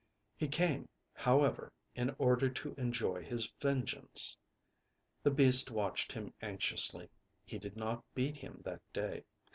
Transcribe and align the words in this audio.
He 0.35 0.47
came, 0.47 0.89
however, 1.13 1.71
in 1.93 2.09
order 2.17 2.49
to 2.49 2.73
enjoy 2.73 3.23
his 3.23 3.53
vengeance. 3.61 4.35
The 5.21 5.29
beast 5.29 5.69
watched 5.69 6.11
him 6.11 6.33
anxiously. 6.41 7.07
He 7.45 7.59
did 7.59 7.77
not 7.77 8.03
beat 8.15 8.37
him 8.37 8.61
that 8.63 8.81
day. 8.93 9.25